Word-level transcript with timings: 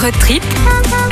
Road 0.00 0.14
trip 0.18 0.42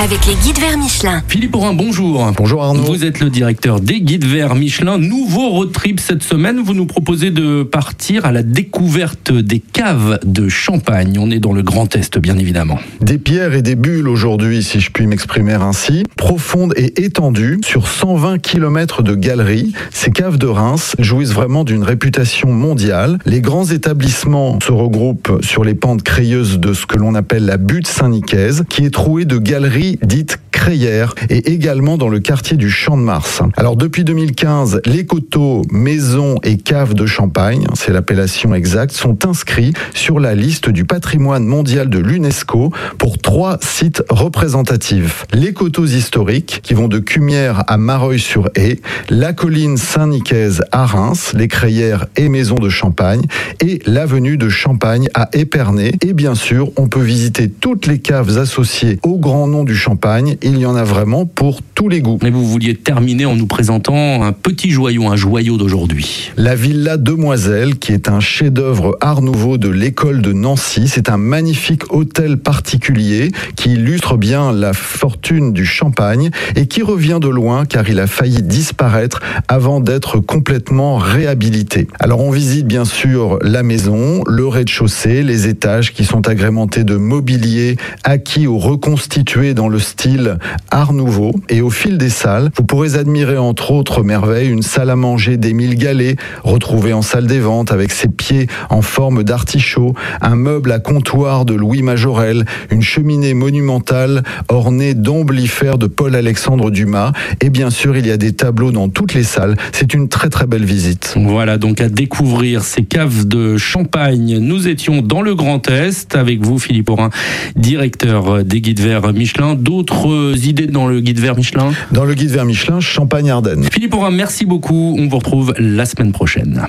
avec 0.01 0.27
les 0.27 0.35
guides 0.37 0.61
vers 0.61 0.79
Michelin. 0.79 1.23
Philippe 1.27 1.57
Aurin, 1.57 1.75
bonjour. 1.75 2.31
Bonjour 2.37 2.63
Arnaud. 2.63 2.85
Vous 2.85 3.05
êtes 3.05 3.19
le 3.19 3.31
directeur 3.31 3.81
des 3.81 4.01
guides 4.01 4.25
vers 4.25 4.55
Michelin. 4.55 4.97
Nouveau 4.97 5.49
road 5.49 5.73
trip 5.73 5.99
cette 5.99 6.23
semaine. 6.23 6.61
Vous 6.61 6.73
nous 6.73 6.87
proposez 6.87 7.33
de 7.33 7.65
partir 7.65 8.25
à 8.25 8.31
la 8.31 8.45
découverte 8.45 9.33
des 9.33 9.59
caves 9.59 10.21
de 10.25 10.49
Champagne. 10.49 11.19
On 11.19 11.33
est 11.33 11.41
dans 11.41 11.53
le 11.53 11.63
Grand 11.63 11.97
Est, 11.97 12.17
bien 12.19 12.39
évidemment. 12.39 12.79
Des 13.01 13.19
pierres 13.19 13.55
et 13.55 13.63
des 13.63 13.75
bulles 13.75 14.09
aujourd'hui, 14.09 14.63
si 14.63 14.79
je 14.79 14.93
puis 14.93 15.09
m'exprimer 15.09 15.55
ainsi, 15.55 16.05
profondes 16.17 16.75
et 16.77 17.03
étendues 17.03 17.59
sur 17.65 17.89
120 17.89 18.39
km 18.39 19.03
de 19.03 19.17
galeries. 19.17 19.73
Ces 19.91 20.13
caves 20.13 20.39
de 20.39 20.47
Reims 20.47 20.95
jouissent 21.01 21.33
vraiment 21.33 21.65
d'une 21.65 21.83
réputation 21.83 22.53
mondiale. 22.53 23.19
Les 23.27 23.41
grands 23.41 23.67
établissements 23.67 24.61
se 24.61 24.71
regroupent 24.71 25.41
sur 25.43 25.65
les 25.65 25.75
pentes 25.75 26.05
crayeuses 26.05 26.61
de 26.61 26.73
ce 26.73 26.87
que 26.87 26.99
l'on 26.99 27.17
appelle 27.17 27.47
la 27.47 27.57
butte 27.57 27.89
Saint-Nicaise, 27.89 28.65
qui 28.79 28.85
est 28.85 28.91
trouée 28.91 29.25
de 29.25 29.39
galeries 29.39 29.99
dites 30.05 30.39
crayères 30.59 31.15
et 31.31 31.53
également 31.53 31.97
dans 31.97 32.09
le 32.09 32.19
quartier 32.19 32.57
du 32.57 32.69
Champ 32.69 32.97
de 32.97 33.03
Mars. 33.03 33.43
Alors 33.57 33.77
depuis 33.77 34.03
2015, 34.03 34.81
les 34.87 35.07
coteaux, 35.07 35.63
maisons 35.71 36.35
et 36.43 36.57
caves 36.57 36.95
de 36.95 37.07
Champagne, 37.07 37.65
c'est 37.75 37.93
l'appellation 37.93 38.53
exacte, 38.55 38.93
sont 38.93 39.25
inscrits 39.25 39.73
sur 39.95 40.19
la 40.19 40.35
liste 40.35 40.69
du 40.69 40.85
patrimoine 40.85 41.45
mondial 41.45 41.89
de 41.89 42.01
l'UNESCO 42.01 42.73
pour 42.99 43.19
trois 43.19 43.59
sites 43.61 44.03
représentatifs. 44.11 45.27
Les 45.33 45.53
coteaux 45.53 45.87
historiques 45.87 46.59
qui 46.65 46.75
vont 46.75 46.89
de 46.89 46.99
Cumières 46.99 47.63
à 47.69 47.77
Mareuil-sur-Haye, 47.77 48.81
la 49.11 49.33
colline 49.33 49.77
Saint-Nicaise 49.77 50.65
à 50.73 50.87
Reims, 50.87 51.35
les 51.37 51.47
crayères 51.47 52.07
et 52.17 52.29
maisons 52.29 52.57
de 52.57 52.69
Champagne 52.69 53.23
et 53.61 53.81
l'avenue 53.87 54.37
de 54.37 54.49
Champagne 54.49 55.09
à 55.15 55.29
Épernay. 55.35 55.93
Et 56.03 56.15
bien 56.15 56.35
sûr, 56.35 56.73
on 56.77 56.89
peut 56.89 57.01
visiter 57.01 57.49
toutes 57.49 57.87
les 57.87 58.01
caves 58.01 58.37
associées 58.39 58.99
au 59.05 59.19
grand 59.19 59.47
nom 59.47 59.63
du 59.63 59.77
Champagne. 59.77 60.37
Il 60.51 60.59
y 60.59 60.65
en 60.65 60.77
a 60.77 60.83
vraiment 60.83 61.27
pour 61.27 61.61
tous 61.75 61.91
les 61.91 62.01
goûts. 62.01 62.19
Mais 62.23 62.31
vous 62.31 62.47
vouliez 62.47 62.75
terminer 62.75 63.27
en 63.27 63.37
nous 63.37 63.47
présentant 63.47 64.23
un 64.23 64.33
petit 64.33 64.71
joyau, 64.71 65.07
un 65.07 65.15
joyau 65.15 65.59
d'aujourd'hui. 65.59 66.33
La 66.39 66.55
Villa 66.55 66.97
Demoiselle, 66.97 67.77
qui 67.77 67.93
est 67.93 68.09
un 68.09 68.21
chef-d'œuvre 68.21 68.97
art 69.03 69.21
nouveau 69.21 69.59
de 69.59 69.69
l'école 69.69 70.23
de 70.23 70.33
Nancy. 70.33 70.89
C'est 70.89 71.11
un 71.11 71.19
magnifique 71.19 71.93
hôtel 71.93 72.39
particulier 72.39 73.31
qui 73.57 73.73
illustre 73.73 74.17
bien 74.17 74.51
la 74.51 74.73
fortune 74.73 75.53
du 75.53 75.67
Champagne 75.67 76.31
et 76.57 76.67
qui 76.67 76.81
revient 76.81 77.19
de 77.21 77.29
loin 77.29 77.67
car 77.67 77.87
il 77.91 78.01
a 78.01 78.07
failli 78.07 78.43
disparaître 78.43 79.21
avant 79.49 79.81
d'être 79.81 80.19
complètement 80.19 80.97
réhabilité. 80.97 81.89
Alors 82.01 82.21
on 82.21 82.31
visite 82.31 82.67
bien 82.67 82.87
sûr 82.87 83.39
la 83.43 83.63
maison, 83.63 84.23
le 84.27 84.47
rez-de-chaussée, 84.47 85.23
les 85.23 85.47
étages 85.47 85.93
qui 85.93 86.07
sont 86.07 86.27
agrémentés 86.27 86.85
de 86.85 86.97
mobilier 86.97 87.77
acquis 88.03 88.47
ou 88.47 88.59
reconstitué 88.59 89.53
dans 89.53 89.69
le 89.69 89.79
style 89.79 90.38
art 90.71 90.93
nouveau. 90.93 91.33
Et 91.49 91.61
au 91.61 91.71
fil 91.71 91.99
des 91.99 92.11
salles, 92.11 92.51
vous 92.57 92.65
pourrez 92.65 92.97
admirer 92.97 93.39
entre 93.39 93.71
autres 93.71 94.03
merveilles 94.03 94.51
une 94.51 94.63
salle 94.63 94.91
à 94.91 94.97
manger 94.97 95.37
d'Émile 95.37 95.77
Gallet, 95.77 96.17
retrouvée 96.45 96.93
en 96.93 97.03
salle 97.03 97.27
des 97.27 97.41
ventes 97.41 97.73
avec 97.73 97.93
ses 97.93 98.09
pieds 98.09 98.47
en 98.71 98.83
forme 98.83 99.25
d'artichaut, 99.25 99.95
un 100.21 100.37
meuble 100.37 100.73
à 100.73 100.79
comptoir 100.79 101.45
de 101.45 101.55
Louis 101.55 101.83
Majorel, 101.83 102.45
une 102.71 102.83
cheminée 102.83 103.35
monumentale 103.35 104.23
ornée 104.49 104.95
d'omblifères 104.95 105.79
de 105.79 105.87
Paul-Alexandre 105.87 106.71
Dumas. 106.71 107.13
Et 107.41 107.51
bien 107.51 107.71
sûr, 107.71 107.97
il 107.97 108.07
y 108.07 108.11
a 108.11 108.17
des 108.17 108.33
tableaux 108.33 108.73
dans 108.73 108.89
toutes 108.89 109.15
les 109.15 109.23
salles. 109.23 109.57
C'est 109.73 109.95
une 109.95 110.09
très 110.09 110.29
très 110.29 110.47
belle 110.47 110.65
visite. 110.65 111.15
Voilà 111.17 111.59
donc 111.59 111.81
à 111.81 111.89
découvrir 111.89 112.63
ces 112.63 112.83
caves 112.83 113.27
de 113.27 113.57
Champagne. 113.57 114.39
Nous 114.39 114.69
étions 114.69 115.03
dans 115.03 115.23
le 115.23 115.35
Grand 115.35 115.69
Est 115.69 116.15
avec 116.15 116.45
vous, 116.45 116.59
Philippe 116.59 116.91
Aurin, 116.91 117.11
directeur 117.57 118.45
des 118.45 118.61
guides 118.61 118.81
verts 118.81 119.13
Michelin. 119.13 119.55
D'autres 119.55 120.28
idées 120.35 120.67
dans 120.67 120.87
le 120.87 121.01
guide 121.01 121.19
vert 121.19 121.37
Michelin 121.37 121.73
Dans 121.93 122.05
le 122.05 122.15
guide 122.15 122.31
vers 122.31 122.45
Michelin, 122.45 122.81
Champagne-Ardenne. 122.81 123.65
Philippe 123.73 123.95
Aurin, 123.95 124.11
merci 124.11 124.45
beaucoup. 124.45 124.97
On 124.99 125.09
vous 125.09 125.19
retrouve 125.19 125.55
la 125.59 125.87
semaine 125.87 126.13
prochaine. 126.13 126.67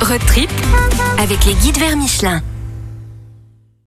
Road 0.00 0.20
trip 0.26 0.50
avec 1.18 1.44
les 1.46 1.54
guides 1.54 1.78
vers 1.78 1.96
Michelin. 1.96 2.42